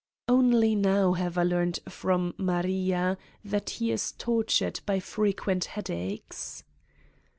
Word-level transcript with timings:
Only 0.27 0.73
now 0.73 1.13
have 1.13 1.37
I 1.37 1.43
learned 1.43 1.77
from 1.87 2.33
Maria 2.39 3.19
that 3.45 3.69
he 3.77 3.91
is 3.91 4.13
tortured 4.13 4.79
by 4.83 4.99
frequent 4.99 5.65
headaches. 5.65 6.63